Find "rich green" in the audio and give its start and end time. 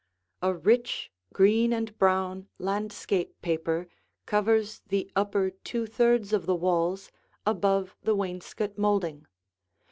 0.51-1.71